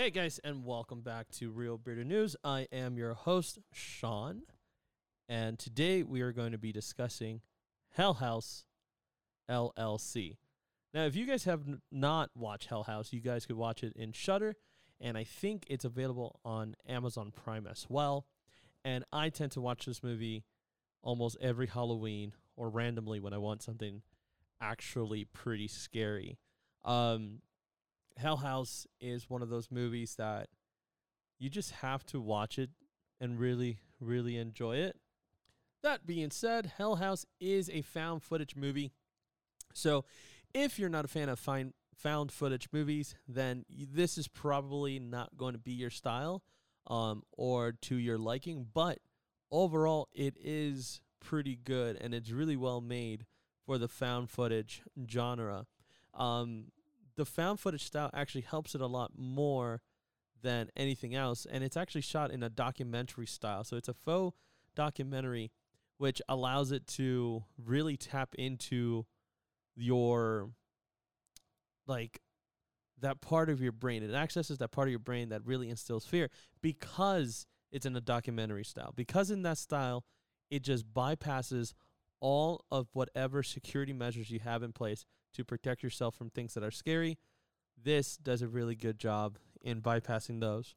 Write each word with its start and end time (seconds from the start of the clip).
Hey 0.00 0.08
guys, 0.08 0.40
and 0.42 0.64
welcome 0.64 1.02
back 1.02 1.28
to 1.32 1.50
Reel 1.50 1.76
Bearded 1.76 2.06
News. 2.06 2.34
I 2.42 2.66
am 2.72 2.96
your 2.96 3.12
host, 3.12 3.58
Sean, 3.70 4.44
and 5.28 5.58
today 5.58 6.02
we 6.02 6.22
are 6.22 6.32
going 6.32 6.52
to 6.52 6.58
be 6.58 6.72
discussing 6.72 7.42
Hell 7.90 8.14
House 8.14 8.64
LLC. 9.50 10.38
Now, 10.94 11.04
if 11.04 11.14
you 11.14 11.26
guys 11.26 11.44
have 11.44 11.68
n- 11.68 11.82
not 11.92 12.30
watched 12.34 12.68
Hell 12.68 12.84
House, 12.84 13.12
you 13.12 13.20
guys 13.20 13.44
could 13.44 13.58
watch 13.58 13.84
it 13.84 13.92
in 13.94 14.12
Shudder, 14.12 14.56
and 15.02 15.18
I 15.18 15.24
think 15.24 15.66
it's 15.68 15.84
available 15.84 16.40
on 16.46 16.76
Amazon 16.88 17.30
Prime 17.30 17.66
as 17.66 17.84
well. 17.90 18.24
And 18.82 19.04
I 19.12 19.28
tend 19.28 19.52
to 19.52 19.60
watch 19.60 19.84
this 19.84 20.02
movie 20.02 20.44
almost 21.02 21.36
every 21.42 21.66
Halloween 21.66 22.32
or 22.56 22.70
randomly 22.70 23.20
when 23.20 23.34
I 23.34 23.38
want 23.38 23.62
something 23.62 24.00
actually 24.62 25.26
pretty 25.26 25.68
scary. 25.68 26.38
Um, 26.86 27.42
Hell 28.20 28.36
House 28.36 28.86
is 29.00 29.30
one 29.30 29.40
of 29.40 29.48
those 29.48 29.70
movies 29.70 30.14
that 30.16 30.48
you 31.38 31.48
just 31.48 31.70
have 31.72 32.04
to 32.06 32.20
watch 32.20 32.58
it 32.58 32.70
and 33.18 33.38
really, 33.38 33.78
really 33.98 34.36
enjoy 34.36 34.76
it. 34.76 34.96
That 35.82 36.06
being 36.06 36.30
said, 36.30 36.72
Hell 36.76 36.96
House 36.96 37.24
is 37.40 37.70
a 37.70 37.80
found 37.80 38.22
footage 38.22 38.54
movie. 38.54 38.92
So 39.72 40.04
if 40.52 40.78
you're 40.78 40.90
not 40.90 41.06
a 41.06 41.08
fan 41.08 41.30
of 41.30 41.38
fine, 41.38 41.72
found 41.94 42.30
footage 42.30 42.68
movies, 42.72 43.14
then 43.26 43.64
this 43.70 44.18
is 44.18 44.28
probably 44.28 44.98
not 44.98 45.36
going 45.38 45.54
to 45.54 45.58
be 45.58 45.72
your 45.72 45.90
style 45.90 46.42
um, 46.86 47.22
or 47.32 47.72
to 47.72 47.96
your 47.96 48.18
liking. 48.18 48.66
But 48.72 48.98
overall, 49.50 50.08
it 50.12 50.36
is 50.38 51.00
pretty 51.20 51.56
good 51.56 51.96
and 52.00 52.14
it's 52.14 52.30
really 52.30 52.56
well 52.56 52.82
made 52.82 53.24
for 53.64 53.78
the 53.78 53.88
found 53.88 54.28
footage 54.28 54.82
genre. 55.08 55.66
Um, 56.12 56.66
the 57.20 57.26
found 57.26 57.60
footage 57.60 57.84
style 57.84 58.08
actually 58.14 58.40
helps 58.40 58.74
it 58.74 58.80
a 58.80 58.86
lot 58.86 59.12
more 59.14 59.82
than 60.40 60.70
anything 60.74 61.14
else, 61.14 61.46
and 61.50 61.62
it's 61.62 61.76
actually 61.76 62.00
shot 62.00 62.30
in 62.30 62.42
a 62.42 62.48
documentary 62.48 63.26
style. 63.26 63.62
So 63.62 63.76
it's 63.76 63.90
a 63.90 63.92
faux 63.92 64.34
documentary, 64.74 65.52
which 65.98 66.22
allows 66.30 66.72
it 66.72 66.86
to 66.86 67.44
really 67.62 67.98
tap 67.98 68.34
into 68.38 69.04
your 69.76 70.48
like 71.86 72.22
that 72.98 73.20
part 73.20 73.50
of 73.50 73.60
your 73.60 73.72
brain. 73.72 74.02
It 74.02 74.14
accesses 74.14 74.56
that 74.58 74.70
part 74.70 74.88
of 74.88 74.92
your 74.92 74.98
brain 74.98 75.28
that 75.28 75.44
really 75.44 75.68
instills 75.68 76.06
fear 76.06 76.30
because 76.62 77.46
it's 77.70 77.84
in 77.84 77.94
a 77.94 78.00
documentary 78.00 78.64
style. 78.64 78.94
Because 78.96 79.30
in 79.30 79.42
that 79.42 79.58
style, 79.58 80.04
it 80.50 80.62
just 80.62 80.90
bypasses 80.90 81.74
all 82.18 82.64
of 82.70 82.88
whatever 82.94 83.42
security 83.42 83.92
measures 83.92 84.30
you 84.30 84.38
have 84.38 84.62
in 84.62 84.72
place 84.72 85.04
to 85.34 85.44
protect 85.44 85.82
yourself 85.82 86.14
from 86.14 86.30
things 86.30 86.54
that 86.54 86.64
are 86.64 86.70
scary. 86.70 87.18
This 87.82 88.16
does 88.16 88.42
a 88.42 88.48
really 88.48 88.74
good 88.74 88.98
job 88.98 89.38
in 89.62 89.80
bypassing 89.80 90.40
those. 90.40 90.74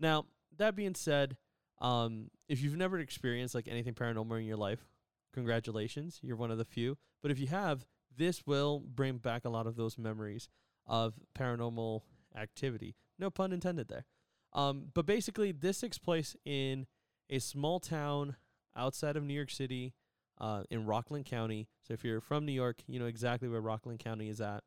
Now, 0.00 0.26
that 0.58 0.74
being 0.76 0.94
said, 0.94 1.36
um, 1.80 2.30
if 2.48 2.62
you've 2.62 2.76
never 2.76 2.98
experienced 2.98 3.54
like 3.54 3.68
anything 3.68 3.94
paranormal 3.94 4.38
in 4.38 4.46
your 4.46 4.56
life, 4.56 4.86
congratulations, 5.32 6.20
you're 6.22 6.36
one 6.36 6.50
of 6.50 6.58
the 6.58 6.64
few. 6.64 6.98
But 7.22 7.30
if 7.30 7.38
you 7.38 7.46
have, 7.48 7.86
this 8.16 8.46
will 8.46 8.80
bring 8.80 9.18
back 9.18 9.44
a 9.44 9.50
lot 9.50 9.66
of 9.66 9.76
those 9.76 9.98
memories 9.98 10.48
of 10.86 11.14
paranormal 11.36 12.02
activity. 12.36 12.96
No 13.18 13.30
pun 13.30 13.52
intended 13.52 13.88
there. 13.88 14.04
Um, 14.52 14.88
but 14.92 15.06
basically, 15.06 15.52
this 15.52 15.80
takes 15.80 15.98
place 15.98 16.36
in 16.44 16.86
a 17.30 17.38
small 17.38 17.80
town 17.80 18.36
outside 18.76 19.16
of 19.16 19.22
New 19.24 19.34
York 19.34 19.50
City, 19.50 19.94
uh, 20.42 20.64
in 20.70 20.84
Rockland 20.84 21.24
County. 21.24 21.68
So 21.86 21.94
if 21.94 22.04
you're 22.04 22.20
from 22.20 22.44
New 22.44 22.52
York, 22.52 22.82
you 22.86 22.98
know 22.98 23.06
exactly 23.06 23.48
where 23.48 23.60
Rockland 23.60 24.00
County 24.00 24.28
is 24.28 24.40
at. 24.40 24.62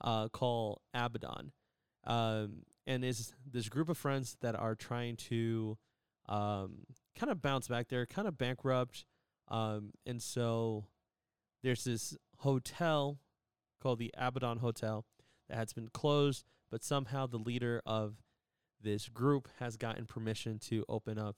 Uh, 0.00 0.28
called 0.28 0.80
Abaddon, 0.94 1.50
um, 2.04 2.62
and 2.86 3.04
is 3.04 3.32
this 3.44 3.68
group 3.68 3.88
of 3.88 3.98
friends 3.98 4.36
that 4.42 4.54
are 4.54 4.76
trying 4.76 5.16
to 5.16 5.76
um, 6.28 6.84
kind 7.16 7.32
of 7.32 7.42
bounce 7.42 7.66
back. 7.66 7.88
They're 7.88 8.06
kind 8.06 8.28
of 8.28 8.38
bankrupt, 8.38 9.04
um, 9.48 9.90
and 10.06 10.22
so 10.22 10.84
there's 11.64 11.82
this 11.82 12.16
hotel 12.38 13.18
called 13.82 13.98
the 13.98 14.14
Abaddon 14.16 14.58
Hotel 14.58 15.04
that 15.48 15.56
has 15.56 15.72
been 15.72 15.88
closed, 15.88 16.44
but 16.70 16.84
somehow 16.84 17.26
the 17.26 17.38
leader 17.38 17.82
of 17.84 18.22
this 18.80 19.08
group 19.08 19.48
has 19.58 19.76
gotten 19.76 20.06
permission 20.06 20.60
to 20.60 20.84
open 20.88 21.18
up 21.18 21.36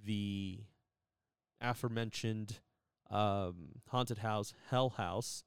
the 0.00 0.60
aforementioned 1.60 2.60
um, 3.10 3.80
haunted 3.88 4.18
house, 4.18 4.54
Hell 4.70 4.90
House, 4.90 5.44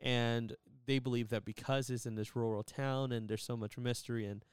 and 0.00 0.56
they 0.86 0.98
believe 0.98 1.30
that 1.30 1.44
because 1.44 1.90
it's 1.90 2.06
in 2.06 2.14
this 2.14 2.36
rural 2.36 2.62
town 2.62 3.12
and 3.12 3.28
there's 3.28 3.42
so 3.42 3.56
much 3.56 3.78
mystery 3.78 4.26
and 4.26 4.44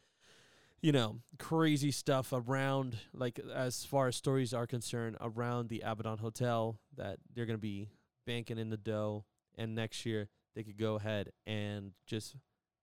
you 0.82 0.92
know 0.92 1.20
crazy 1.38 1.92
stuff 1.92 2.34
around, 2.34 2.98
like 3.14 3.40
as 3.54 3.86
far 3.86 4.08
as 4.08 4.16
stories 4.16 4.54
are 4.54 4.68
concerned, 4.68 5.18
around 5.22 5.70
the 5.70 5.82
Abaddon 5.86 6.18
Hotel, 6.20 6.80
that 6.96 7.18
they're 7.34 7.46
gonna 7.46 7.58
be 7.58 7.90
banking 8.26 8.58
in 8.58 8.70
the 8.70 8.78
dough, 8.78 9.26
and 9.58 9.76
next 9.76 10.06
year 10.06 10.30
they 10.56 10.64
could 10.64 10.78
go 10.78 10.96
ahead 10.96 11.32
and 11.46 11.92
just 12.06 12.36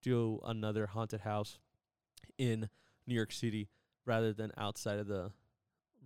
do 0.03 0.41
another 0.44 0.87
haunted 0.87 1.21
house 1.21 1.59
in 2.38 2.69
New 3.06 3.15
York 3.15 3.33
City 3.33 3.69
rather 4.06 4.33
than 4.33 4.53
outside 4.56 4.99
of 4.99 5.06
the 5.06 5.33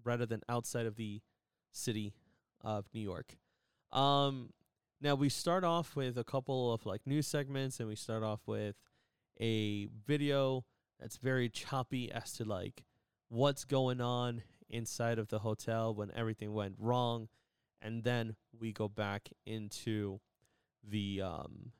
rather 0.04 0.26
than 0.26 0.40
outside 0.48 0.86
of 0.86 0.96
the 0.96 1.20
city 1.72 2.14
of 2.62 2.86
New 2.92 3.00
York. 3.00 3.36
Um 3.92 4.50
now 5.00 5.14
we 5.16 5.28
start 5.28 5.64
off 5.64 5.96
with 5.96 6.16
a 6.16 6.24
couple 6.24 6.72
of 6.72 6.86
like 6.86 7.06
news 7.06 7.26
segments 7.26 7.80
and 7.80 7.88
we 7.88 7.96
start 7.96 8.22
off 8.22 8.40
with 8.46 8.76
a 9.40 9.88
video 10.06 10.64
that's 11.00 11.16
very 11.16 11.48
choppy 11.48 12.10
as 12.12 12.32
to 12.34 12.44
like 12.44 12.84
what's 13.28 13.64
going 13.64 14.00
on 14.00 14.42
inside 14.70 15.18
of 15.18 15.28
the 15.28 15.40
hotel 15.40 15.94
when 15.94 16.10
everything 16.14 16.54
went 16.54 16.76
wrong 16.78 17.28
and 17.82 18.04
then 18.04 18.36
we 18.58 18.72
go 18.72 18.88
back 18.88 19.28
into 19.44 20.20
the 20.88 21.20
um 21.20 21.72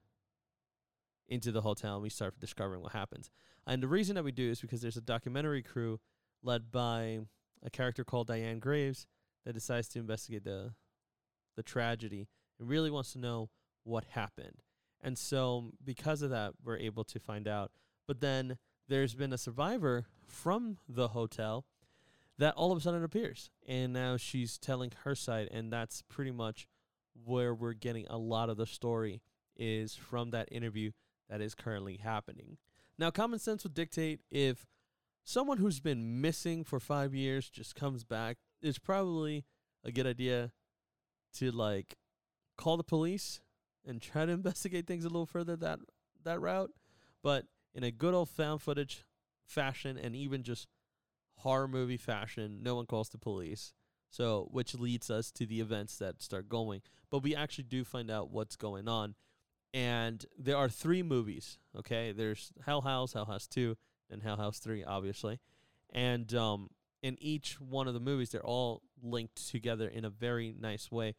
into 1.29 1.51
the 1.51 1.63
hotel 1.63 1.95
and 1.95 2.03
we 2.03 2.11
start 2.11 2.39
discovering 2.39 2.83
what 2.83 2.93
happens. 2.93 3.31
And 3.67 3.83
the 3.83 3.89
reason 3.89 4.17
that 4.17 4.25
we 4.25 4.33
do 4.33 4.51
is 4.51 4.61
because 4.61 4.83
there's 4.83 4.97
a 4.97 5.03
documentary 5.03 5.63
crew 5.63 6.01
led 6.43 6.71
by 6.71 7.21
a 7.63 7.71
character 7.71 8.05
called 8.05 8.27
Diane 8.27 8.59
Graves 8.59 9.07
that 9.47 9.55
decides 9.55 9.89
to 9.89 9.99
investigate 9.99 10.45
the 10.45 10.73
the 11.57 11.63
tragedy 11.63 12.29
and 12.59 12.69
really 12.69 12.91
wants 12.91 13.13
to 13.13 13.19
know 13.19 13.51
what 13.85 14.05
happened. 14.11 14.63
And 15.01 15.19
so 15.19 15.59
um, 15.59 15.73
because 15.85 16.23
of 16.23 16.31
that 16.31 16.55
we're 16.65 16.79
able 16.79 17.05
to 17.05 17.19
find 17.19 17.49
out. 17.49 17.73
But 18.07 18.21
then 18.21 18.59
there's 18.89 19.15
been 19.15 19.33
a 19.33 19.39
survivor 19.39 20.07
from 20.27 20.79
the 20.89 21.09
hotel 21.09 21.65
that 22.39 22.55
all 22.55 22.73
of 22.73 22.79
a 22.79 22.81
sudden 22.81 23.05
appears 23.05 23.51
and 23.67 23.93
now 23.93 24.17
she's 24.17 24.59
telling 24.59 24.91
her 25.05 25.15
side 25.15 25.49
and 25.53 25.73
that's 25.73 26.03
pretty 26.03 26.31
much 26.31 26.67
where 27.25 27.55
we're 27.55 27.75
getting 27.75 28.07
a 28.09 28.17
lot 28.17 28.49
of 28.49 28.57
the 28.57 28.67
story 28.67 29.23
is 29.57 29.95
from 29.95 30.31
that 30.31 30.49
interview 30.51 30.91
that 31.29 31.41
is 31.41 31.55
currently 31.55 31.99
happening. 31.99 32.57
Now, 32.99 33.11
common 33.11 33.39
sense 33.39 33.65
would 33.65 33.75
dictate 33.75 34.21
if 34.31 34.67
someone 35.25 35.59
who's 35.59 35.81
been 35.81 36.21
missing 36.21 36.65
for 36.65 36.81
five 36.81 37.15
years 37.15 37.49
just 37.49 37.75
comes 37.75 38.05
back, 38.05 38.39
it's 38.61 38.79
probably 38.79 39.45
a 39.85 39.93
good 39.93 40.07
idea 40.07 40.53
to 41.35 41.51
like 41.51 41.97
call 42.57 42.77
the 42.77 42.85
police 42.85 43.41
and 43.87 44.01
try 44.01 44.27
to 44.27 44.33
investigate 44.41 44.87
things 44.87 45.05
a 45.05 45.09
little 45.09 45.27
further 45.27 45.57
that 45.57 45.81
that 46.25 46.41
route. 46.41 46.71
But 47.23 47.47
in 47.75 47.85
a 47.85 47.91
good 47.91 48.15
old 48.15 48.29
found 48.29 48.63
footage 48.63 49.05
fashion 49.45 49.97
and 49.97 50.15
even 50.15 50.43
just 50.43 50.69
horror 51.39 51.69
movie 51.69 51.97
fashion, 51.97 52.61
no 52.63 52.75
one 52.75 52.87
calls 52.87 53.09
the 53.09 53.19
police. 53.19 53.73
So, 54.11 54.49
which 54.51 54.75
leads 54.75 55.11
us 55.11 55.31
to 55.33 55.47
the 55.47 55.61
events 55.61 55.97
that 55.97 56.21
start 56.21 56.47
going. 56.47 56.83
But 57.11 57.23
we 57.23 57.35
actually 57.35 57.65
do 57.65 57.83
find 57.83 58.11
out 58.11 58.31
what's 58.31 58.57
going 58.57 58.87
on. 58.87 59.15
And 59.73 60.25
there 60.39 60.59
are 60.59 60.69
three 60.69 61.03
movies, 61.03 61.59
okay? 61.75 62.13
There's 62.13 62.53
Hell 62.67 62.83
House, 62.83 63.15
Hell 63.15 63.25
House 63.25 63.47
2, 63.47 63.75
and 64.11 64.23
Hell 64.23 64.37
House 64.37 64.59
3, 64.59 64.85
obviously. 64.85 65.41
And 65.89 66.35
um, 66.35 66.69
in 67.03 67.17
each 67.21 67.61
one 67.61 67.89
of 67.89 67.95
the 67.95 68.01
movies, 68.01 68.31
they're 68.31 68.47
all 68.47 68.83
linked 69.03 69.49
together 69.49 69.89
in 69.89 70.05
a 70.05 70.11
very 70.11 70.55
nice 70.59 70.91
way. 70.91 71.15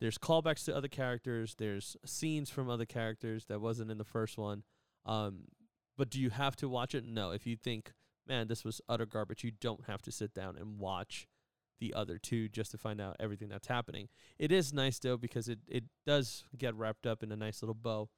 There's 0.00 0.18
callbacks 0.18 0.64
to 0.66 0.76
other 0.76 0.88
characters, 0.88 1.54
there's 1.58 1.96
scenes 2.04 2.50
from 2.50 2.68
other 2.68 2.86
characters 2.86 3.46
that 3.46 3.60
wasn't 3.60 3.90
in 3.90 3.98
the 3.98 4.04
first 4.04 4.36
one. 4.36 4.62
Um, 5.04 5.44
but 5.96 6.10
do 6.10 6.20
you 6.20 6.30
have 6.30 6.56
to 6.56 6.68
watch 6.68 6.94
it? 6.94 7.04
No. 7.06 7.30
If 7.30 7.46
you 7.46 7.56
think, 7.56 7.92
man, 8.26 8.48
this 8.48 8.64
was 8.64 8.80
utter 8.88 9.06
garbage, 9.06 9.44
you 9.44 9.52
don't 9.52 9.84
have 9.86 10.02
to 10.02 10.12
sit 10.12 10.34
down 10.34 10.56
and 10.56 10.78
watch 10.78 11.26
the 11.78 11.94
other 11.94 12.18
two 12.18 12.48
just 12.48 12.70
to 12.70 12.78
find 12.78 13.00
out 13.00 13.16
everything 13.20 13.48
that's 13.48 13.68
happening. 13.68 14.08
It 14.38 14.52
is 14.52 14.72
nice 14.72 14.98
though 14.98 15.16
because 15.16 15.48
it 15.48 15.58
it 15.68 15.84
does 16.06 16.44
get 16.56 16.74
wrapped 16.74 17.06
up 17.06 17.22
in 17.22 17.32
a 17.32 17.36
nice 17.36 17.62
little 17.62 17.74
bow, 17.74 18.08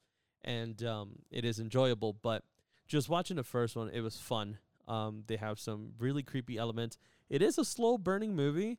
and 0.43 0.83
um, 0.85 1.17
it 1.31 1.45
is 1.45 1.59
enjoyable. 1.59 2.13
But 2.13 2.43
just 2.87 3.09
watching 3.09 3.37
the 3.37 3.45
first 3.45 3.77
one, 3.77 3.91
it 3.91 4.01
was 4.01 4.17
fun. 4.17 4.59
Um, 4.89 5.23
they 5.27 5.37
have 5.37 5.61
some 5.61 5.93
really 5.99 6.23
creepy 6.23 6.57
elements. 6.59 6.99
It 7.29 7.43
is 7.43 7.59
a 7.59 7.65
slow 7.65 7.99
burning 7.99 8.35
movie, 8.35 8.79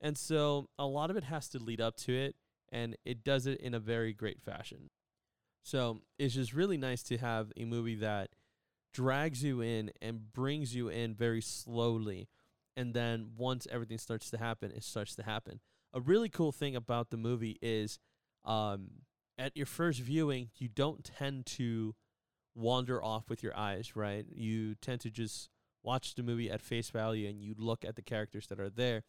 and 0.00 0.16
so 0.16 0.70
a 0.78 0.86
lot 0.86 1.10
of 1.10 1.16
it 1.16 1.24
has 1.24 1.48
to 1.50 1.58
lead 1.58 1.80
up 1.80 1.96
to 1.98 2.12
it, 2.14 2.36
and 2.70 2.96
it 3.04 3.24
does 3.24 3.46
it 3.46 3.60
in 3.60 3.74
a 3.74 3.80
very 3.80 4.12
great 4.12 4.40
fashion. 4.40 4.90
So 5.64 6.02
it's 6.18 6.34
just 6.34 6.54
really 6.54 6.78
nice 6.78 7.02
to 7.04 7.18
have 7.18 7.52
a 7.56 7.64
movie 7.64 7.96
that 7.96 8.30
drags 8.94 9.42
you 9.42 9.60
in 9.60 9.90
and 10.00 10.32
brings 10.32 10.74
you 10.74 10.88
in 10.88 11.14
very 11.14 11.42
slowly. 11.42 12.28
And 12.76 12.94
then 12.94 13.32
once 13.36 13.66
everything 13.70 13.98
starts 13.98 14.30
to 14.30 14.38
happen, 14.38 14.70
it 14.70 14.84
starts 14.84 15.14
to 15.16 15.24
happen. 15.24 15.60
A 15.92 16.00
really 16.00 16.28
cool 16.28 16.52
thing 16.52 16.76
about 16.76 17.10
the 17.10 17.16
movie 17.16 17.58
is 17.60 17.98
um, 18.44 18.88
at 19.36 19.56
your 19.56 19.66
first 19.66 20.00
viewing, 20.00 20.50
you 20.56 20.68
don't 20.68 21.04
tend 21.04 21.46
to 21.46 21.94
wander 22.58 23.02
off 23.02 23.30
with 23.30 23.42
your 23.42 23.56
eyes, 23.56 23.94
right? 23.94 24.26
You 24.34 24.74
tend 24.74 25.00
to 25.02 25.10
just 25.10 25.48
watch 25.82 26.14
the 26.16 26.22
movie 26.22 26.50
at 26.50 26.60
face 26.60 26.90
value 26.90 27.28
and 27.28 27.40
you 27.40 27.54
look 27.56 27.84
at 27.84 27.96
the 27.96 28.02
characters 28.02 28.48
that 28.48 28.58
are 28.58 28.68
there. 28.68 29.04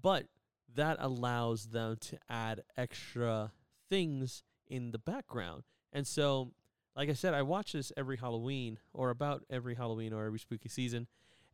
But 0.00 0.26
that 0.74 0.96
allows 1.00 1.66
them 1.66 1.96
to 2.00 2.18
add 2.28 2.62
extra 2.76 3.52
things 3.88 4.42
in 4.66 4.90
the 4.90 4.98
background. 4.98 5.62
And 5.92 6.06
so, 6.06 6.52
like 6.96 7.08
I 7.08 7.14
said, 7.14 7.34
I 7.34 7.42
watch 7.42 7.72
this 7.72 7.92
every 7.96 8.16
Halloween 8.16 8.78
or 8.92 9.10
about 9.10 9.44
every 9.48 9.74
Halloween 9.74 10.12
or 10.12 10.26
every 10.26 10.38
spooky 10.38 10.68
season. 10.68 11.06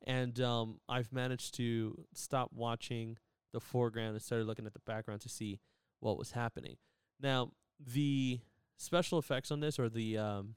And 0.07 0.41
um, 0.41 0.81
I've 0.89 1.13
managed 1.13 1.55
to 1.57 2.05
stop 2.15 2.51
watching 2.55 3.19
the 3.53 3.61
foreground 3.61 4.15
and 4.15 4.23
started 4.23 4.47
looking 4.47 4.67
at 4.67 4.73
the 4.75 4.81
background 4.81 5.21
to 5.23 5.29
see 5.29 5.61
what 6.01 6.19
was 6.19 6.33
happening. 6.33 6.77
Now, 7.21 7.53
the 7.79 8.41
special 8.77 9.19
effects 9.19 9.51
on 9.51 9.61
this 9.61 9.79
or 9.79 9.89
the 9.89 10.19
um, 10.19 10.55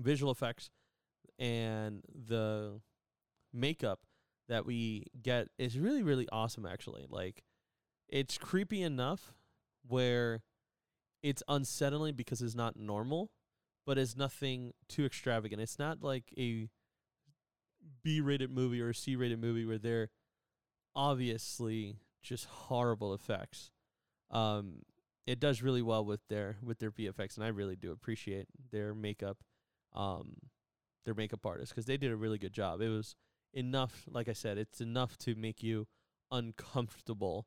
visual 0.00 0.32
effects 0.32 0.70
and 1.38 2.02
the 2.28 2.80
makeup 3.52 4.00
that 4.48 4.66
we 4.66 5.04
get 5.22 5.48
is 5.58 5.78
really 5.78 6.02
really 6.02 6.28
awesome 6.32 6.66
actually. 6.66 7.04
Like 7.08 7.44
it's 8.08 8.38
creepy 8.38 8.82
enough 8.82 9.32
where 9.86 10.42
it's 11.22 11.42
unsettling 11.48 12.14
because 12.14 12.42
it's 12.42 12.54
not 12.54 12.76
normal 12.76 13.30
but 13.86 13.98
it's 13.98 14.16
nothing 14.16 14.72
too 14.88 15.04
extravagant. 15.04 15.60
It's 15.60 15.78
not 15.78 16.02
like 16.02 16.32
a 16.38 16.68
b-rated 18.02 18.50
movie 18.50 18.80
or 18.80 18.90
a 18.90 18.94
c-rated 18.94 19.40
movie 19.40 19.64
where 19.64 19.78
they're 19.78 20.10
obviously 20.94 21.96
just 22.22 22.46
horrible 22.46 23.14
effects. 23.14 23.70
Um 24.30 24.82
it 25.26 25.38
does 25.38 25.62
really 25.62 25.82
well 25.82 26.04
with 26.04 26.20
their 26.28 26.56
with 26.62 26.78
their 26.80 26.90
VFX 26.90 27.36
and 27.36 27.44
I 27.44 27.48
really 27.48 27.76
do 27.76 27.92
appreciate 27.92 28.46
their 28.72 28.94
makeup 28.94 29.38
um 29.94 30.36
their 31.04 31.14
makeup 31.14 31.44
artists 31.44 31.72
because 31.72 31.86
they 31.86 31.96
did 31.96 32.12
a 32.12 32.16
really 32.16 32.38
good 32.38 32.52
job. 32.52 32.80
It 32.80 32.88
was 32.88 33.16
enough, 33.52 34.04
like 34.08 34.28
I 34.28 34.32
said, 34.32 34.58
it's 34.58 34.80
enough 34.80 35.16
to 35.18 35.34
make 35.34 35.62
you 35.62 35.86
uncomfortable. 36.30 37.46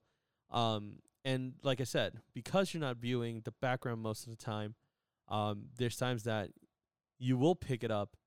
Um, 0.51 0.99
and 1.23 1.53
like 1.63 1.79
I 1.79 1.85
said, 1.85 2.19
because 2.33 2.73
you're 2.73 2.81
not 2.81 2.97
viewing 2.97 3.41
the 3.43 3.53
background 3.61 4.01
most 4.01 4.25
of 4.25 4.29
the 4.29 4.43
time, 4.43 4.75
um, 5.29 5.65
there's 5.77 5.95
times 5.95 6.23
that 6.23 6.49
you 7.17 7.37
will 7.37 7.55
pick 7.55 7.83
it 7.83 7.91
up, 7.91 8.17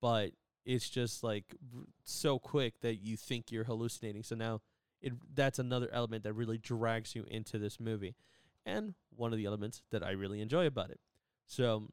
but 0.00 0.30
it's 0.64 0.88
just 0.88 1.22
like 1.22 1.54
so 2.04 2.38
quick 2.38 2.74
that 2.80 2.96
you 2.96 3.16
think 3.16 3.50
you're 3.52 3.64
hallucinating. 3.64 4.22
So 4.22 4.34
now 4.34 4.60
it 5.00 5.12
that's 5.34 5.58
another 5.58 5.88
element 5.92 6.24
that 6.24 6.32
really 6.32 6.58
drags 6.58 7.14
you 7.14 7.24
into 7.30 7.58
this 7.58 7.78
movie, 7.78 8.14
and 8.64 8.94
one 9.14 9.32
of 9.32 9.38
the 9.38 9.46
elements 9.46 9.82
that 9.90 10.02
I 10.02 10.12
really 10.12 10.40
enjoy 10.40 10.66
about 10.66 10.90
it. 10.90 11.00
So 11.46 11.88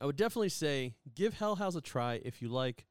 I 0.00 0.06
would 0.06 0.16
definitely 0.16 0.48
say 0.48 0.94
give 1.14 1.34
Hell 1.34 1.56
House 1.56 1.74
a 1.74 1.80
try 1.80 2.20
if 2.24 2.42
you 2.42 2.48
like 2.48 2.86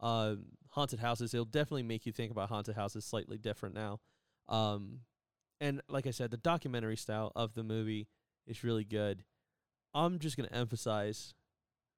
uh, 0.00 0.36
haunted 0.70 1.00
houses. 1.00 1.34
It'll 1.34 1.44
definitely 1.44 1.82
make 1.82 2.06
you 2.06 2.12
think 2.12 2.30
about 2.30 2.48
haunted 2.48 2.76
houses 2.76 3.04
slightly 3.04 3.38
different 3.38 3.74
now. 3.74 4.00
Um, 4.48 5.00
and 5.60 5.82
like 5.88 6.06
I 6.06 6.10
said, 6.10 6.30
the 6.30 6.36
documentary 6.36 6.96
style 6.96 7.32
of 7.34 7.54
the 7.54 7.64
movie 7.64 8.08
is 8.46 8.64
really 8.64 8.84
good. 8.84 9.24
I'm 9.94 10.18
just 10.18 10.36
going 10.36 10.48
to 10.48 10.54
emphasize 10.54 11.34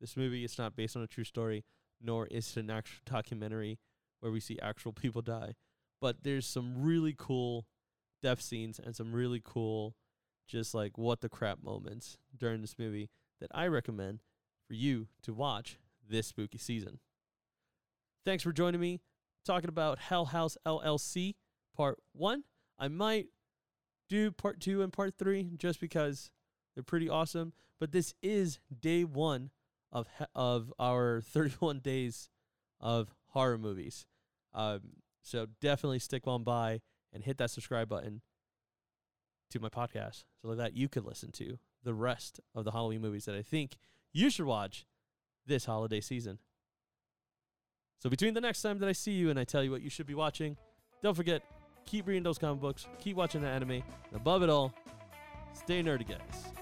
this 0.01 0.17
movie 0.17 0.45
is 0.45 0.59
not 0.59 0.77
based 0.77 0.97
on 0.97 1.03
a 1.03 1.07
true 1.07 1.25
story, 1.25 1.65
nor 2.01 2.27
is 2.29 2.57
it 2.57 2.61
an 2.61 2.71
actual 2.71 3.01
documentary 3.05 3.79
where 4.21 4.33
we 4.33 4.41
see 4.41 4.59
actual 4.61 4.93
people 4.95 5.23
die. 5.23 5.55
But 6.01 6.23
there's 6.23 6.47
some 6.47 6.83
really 6.83 7.15
cool 7.17 7.67
death 8.23 8.41
scenes 8.41 8.81
and 8.83 8.97
some 8.97 9.13
really 9.13 9.43
cool, 9.45 9.95
just 10.49 10.75
like 10.75 10.97
what 10.97 11.21
the 11.21 11.29
crap 11.29 11.63
moments 11.63 12.17
during 12.37 12.63
this 12.63 12.77
movie 12.79 13.11
that 13.41 13.51
I 13.55 13.67
recommend 13.67 14.21
for 14.71 14.75
you 14.75 15.09
to 15.21 15.35
watch 15.35 15.81
this 16.09 16.29
spooky 16.29 16.57
season. 16.57 17.01
Thanks 18.25 18.45
for 18.45 18.53
joining 18.53 18.81
me 18.81 19.01
talking 19.45 19.69
about 19.69 19.99
Hell 19.99 20.27
House 20.27 20.57
LLC 20.65 21.35
part 21.77 21.99
1. 22.13 22.45
I 22.79 22.87
might 22.87 23.27
do 24.09 24.31
part 24.31 24.61
2 24.61 24.81
and 24.81 24.93
part 24.93 25.15
3 25.19 25.55
just 25.57 25.81
because 25.81 26.31
they're 26.73 26.85
pretty 26.85 27.09
awesome, 27.09 27.53
but 27.81 27.91
this 27.91 28.15
is 28.23 28.61
day 28.81 29.03
1 29.03 29.51
of 29.91 30.07
of 30.37 30.73
our 30.79 31.21
31 31.27 31.81
days 31.81 32.29
of 32.81 33.09
horror 33.31 33.59
movies. 33.59 34.07
Um, 34.55 34.83
so 35.21 35.49
definitely 35.61 35.99
stick 35.99 36.29
on 36.29 36.45
by 36.45 36.81
and 37.13 37.25
hit 37.25 37.39
that 37.39 37.51
subscribe 37.51 37.89
button 37.89 38.21
to 39.51 39.59
my 39.59 39.69
podcast 39.69 40.23
so 40.41 40.55
that 40.55 40.77
you 40.77 40.89
could 40.89 41.05
listen 41.05 41.33
to 41.33 41.59
the 41.83 41.93
rest 41.93 42.39
of 42.55 42.65
the 42.65 42.71
Halloween 42.71 43.01
movies 43.01 43.25
that 43.25 43.35
I 43.35 43.43
think 43.43 43.77
you 44.13 44.31
should 44.31 44.47
watch 44.47 44.87
this 45.47 45.65
holiday 45.65 46.01
season. 46.01 46.39
So 47.99 48.09
between 48.09 48.35
the 48.35 48.41
next 48.41 48.63
time 48.63 48.79
that 48.79 48.89
I 48.89 48.93
see 48.93 49.13
you 49.13 49.31
and 49.31 49.39
I 49.39 49.45
tell 49.45 49.63
you 49.63 49.71
what 49.71 49.83
you 49.83 49.91
should 49.91 50.07
be 50.07 50.15
watching, 50.15 50.57
don't 51.03 51.15
forget, 51.15 51.43
keep 51.87 52.07
reading 52.07 52.23
those 52.23 52.39
comic 52.39 52.61
books, 52.61 52.87
keep 52.99 53.17
watching 53.17 53.43
the 53.43 53.49
anime, 53.49 53.71
and 53.73 53.83
above 54.15 54.43
it 54.43 54.49
all, 54.49 54.73
stay 55.53 55.83
nerdy, 55.83 56.09
guys. 56.09 56.60